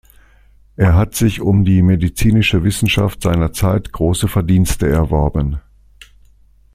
[0.77, 5.61] Er hat sich um die medizinische Wissenschaft seiner Zeit große Verdienste erworben.